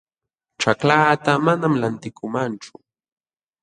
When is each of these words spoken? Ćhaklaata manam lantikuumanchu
Ćhaklaata 0.61 1.31
manam 1.45 1.73
lantikuumanchu 1.81 2.73